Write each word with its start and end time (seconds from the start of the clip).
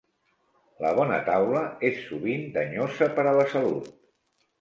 La 0.85 0.93
bona 0.99 1.19
taula 1.27 1.61
és 1.89 1.99
sovint 2.05 2.47
danyosa 2.57 3.11
per 3.19 3.27
a 3.33 3.35
la 3.41 3.45
salut. 3.53 3.93